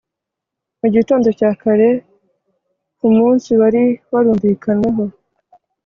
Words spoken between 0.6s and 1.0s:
Mu